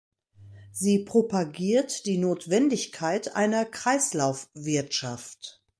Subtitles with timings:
[0.71, 5.61] Sie propagiert die Notwendigkeit einer Kreislaufwirtschaft.